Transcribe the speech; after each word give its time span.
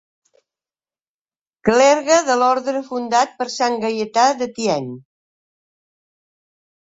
Clergue 1.67 2.17
de 2.29 2.37
l'orde 2.43 2.73
fundat 2.87 3.37
per 3.43 3.47
sant 3.57 3.77
Gaietà 3.85 4.25
de 4.41 4.49
Thiene. 4.57 4.97